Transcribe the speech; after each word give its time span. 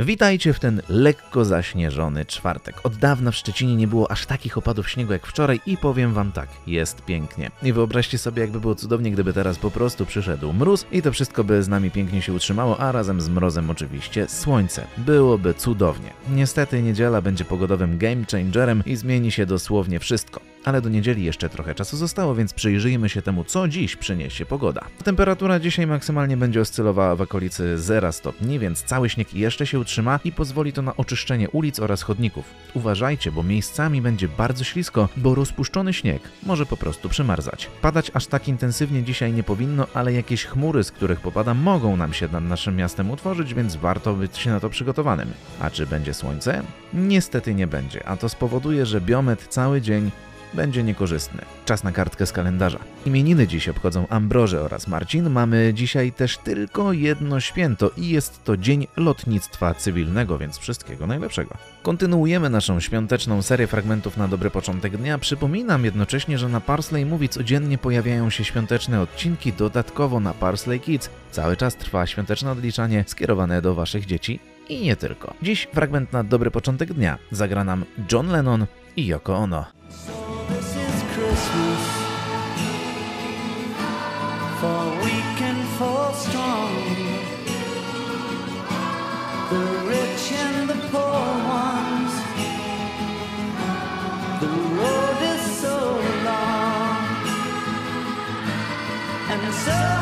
Witajcie 0.00 0.52
w 0.52 0.60
ten 0.60 0.82
lekko 0.88 1.44
zaśnieżony 1.44 2.24
czwartek. 2.24 2.80
Od 2.84 2.96
dawna 2.96 3.30
w 3.30 3.36
Szczecinie 3.36 3.76
nie 3.76 3.88
było 3.88 4.10
aż 4.10 4.26
takich 4.26 4.58
opadów 4.58 4.90
śniegu 4.90 5.12
jak 5.12 5.26
wczoraj 5.26 5.60
i 5.66 5.76
powiem 5.76 6.14
wam 6.14 6.32
tak, 6.32 6.48
jest 6.66 7.04
pięknie. 7.04 7.50
I 7.62 7.72
wyobraźcie 7.72 8.18
sobie, 8.18 8.42
jakby 8.42 8.60
było 8.60 8.74
cudownie, 8.74 9.10
gdyby 9.10 9.32
teraz 9.32 9.58
po 9.58 9.70
prostu 9.70 10.06
przyszedł 10.06 10.52
mróz 10.52 10.86
i 10.92 11.02
to 11.02 11.12
wszystko 11.12 11.44
by 11.44 11.62
z 11.62 11.68
nami 11.68 11.90
pięknie 11.90 12.22
się 12.22 12.32
utrzymało, 12.32 12.80
a 12.80 12.92
razem 12.92 13.20
z 13.20 13.28
mrozem 13.28 13.70
oczywiście 13.70 14.28
słońce. 14.28 14.86
Byłoby 14.98 15.54
cudownie. 15.54 16.10
Niestety 16.30 16.82
niedziela 16.82 17.22
będzie 17.22 17.44
pogodowym 17.44 17.98
game 17.98 18.24
changerem 18.30 18.82
i 18.86 18.96
zmieni 18.96 19.30
się 19.30 19.46
dosłownie 19.46 19.98
wszystko. 20.00 20.40
Ale 20.64 20.82
do 20.82 20.88
niedzieli 20.88 21.24
jeszcze 21.24 21.48
trochę 21.48 21.74
czasu 21.74 21.96
zostało, 21.96 22.34
więc 22.34 22.52
przyjrzyjmy 22.52 23.08
się 23.08 23.22
temu, 23.22 23.44
co 23.44 23.68
dziś 23.68 23.96
przyniesie 23.96 24.46
pogoda. 24.46 24.84
Temperatura 25.04 25.60
dzisiaj 25.60 25.86
maksymalnie 25.86 26.36
będzie 26.36 26.60
oscylowała 26.60 27.16
w 27.16 27.20
okolicy 27.20 27.78
0 27.78 28.12
stopni, 28.12 28.58
więc 28.58 28.82
cały 28.82 29.08
śnieg 29.10 29.34
jeszcze 29.34 29.66
się 29.66 29.78
utrzyma 29.78 30.20
i 30.24 30.32
pozwoli 30.32 30.72
to 30.72 30.82
na 30.82 30.96
oczyszczenie 30.96 31.50
ulic 31.50 31.80
oraz 31.80 32.02
chodników. 32.02 32.44
Uważajcie, 32.74 33.32
bo 33.32 33.42
miejscami 33.42 34.02
będzie 34.02 34.28
bardzo 34.28 34.64
ślisko, 34.64 35.08
bo 35.16 35.34
rozpuszczony 35.34 35.92
śnieg 35.92 36.22
może 36.42 36.66
po 36.66 36.76
prostu 36.76 37.08
przymarzać. 37.08 37.70
Padać 37.82 38.10
aż 38.14 38.26
tak 38.26 38.48
intensywnie 38.48 39.02
dzisiaj 39.02 39.32
nie 39.32 39.42
powinno, 39.42 39.86
ale 39.94 40.12
jakieś 40.12 40.44
chmury, 40.44 40.84
z 40.84 40.92
których 40.92 41.20
popada, 41.20 41.54
mogą 41.54 41.96
nam 41.96 42.12
się 42.12 42.28
nad 42.32 42.44
naszym 42.44 42.76
miastem 42.76 43.10
utworzyć, 43.10 43.54
więc 43.54 43.76
warto 43.76 44.14
być 44.14 44.46
na 44.46 44.60
to 44.60 44.70
przygotowanym. 44.70 45.28
A 45.60 45.70
czy 45.70 45.86
będzie 45.86 46.14
słońce? 46.14 46.62
Niestety 46.94 47.54
nie 47.54 47.66
będzie, 47.66 48.08
a 48.08 48.16
to 48.16 48.28
spowoduje, 48.28 48.86
że 48.86 49.00
biometr 49.00 49.46
cały 49.46 49.80
dzień 49.80 50.10
będzie 50.54 50.82
niekorzystny. 50.82 51.42
Czas 51.64 51.84
na 51.84 51.92
kartkę 51.92 52.26
z 52.26 52.32
kalendarza. 52.32 52.78
Imieniny 53.06 53.46
dziś 53.46 53.68
obchodzą 53.68 54.06
Ambroże 54.08 54.62
oraz 54.62 54.88
Marcin. 54.88 55.30
Mamy 55.30 55.72
dzisiaj 55.74 56.12
też 56.12 56.38
tylko 56.38 56.92
jedno 56.92 57.40
święto 57.40 57.90
i 57.96 58.08
jest 58.08 58.44
to 58.44 58.56
Dzień 58.56 58.86
Lotnictwa 58.96 59.74
Cywilnego, 59.74 60.38
więc 60.38 60.58
wszystkiego 60.58 61.06
najlepszego. 61.06 61.54
Kontynuujemy 61.82 62.50
naszą 62.50 62.80
świąteczną 62.80 63.42
serię 63.42 63.66
fragmentów 63.66 64.16
na 64.16 64.28
dobry 64.28 64.50
początek 64.50 64.96
dnia. 64.96 65.18
Przypominam 65.18 65.84
jednocześnie, 65.84 66.38
że 66.38 66.48
na 66.48 66.60
Parsley 66.60 67.06
Movie 67.06 67.28
codziennie 67.28 67.78
pojawiają 67.78 68.30
się 68.30 68.44
świąteczne 68.44 69.00
odcinki, 69.00 69.52
dodatkowo 69.52 70.20
na 70.20 70.34
Parsley 70.34 70.80
Kids. 70.80 71.10
Cały 71.30 71.56
czas 71.56 71.76
trwa 71.76 72.06
świąteczne 72.06 72.50
odliczanie 72.50 73.04
skierowane 73.06 73.62
do 73.62 73.74
waszych 73.74 74.06
dzieci 74.06 74.40
i 74.68 74.80
nie 74.80 74.96
tylko. 74.96 75.34
Dziś 75.42 75.68
fragment 75.72 76.12
na 76.12 76.24
dobry 76.24 76.50
początek 76.50 76.92
dnia 76.92 77.18
zagra 77.30 77.64
nam 77.64 77.84
John 78.12 78.28
Lennon 78.28 78.66
i 78.96 79.06
Yoko 79.06 79.36
Ono. 79.36 79.77
Christmas 81.38 81.84
for 84.60 84.82
weak 85.04 85.40
and 85.50 85.62
for 85.78 86.12
strong. 86.14 86.74
The 89.50 89.64
rich 89.86 90.32
and 90.32 90.68
the 90.68 90.78
poor 90.90 91.26
ones. 91.62 92.14
The 94.40 94.52
road 94.80 95.20
is 95.34 95.42
so 95.62 95.78
long 96.28 97.06
and 99.32 99.54
so 99.54 99.97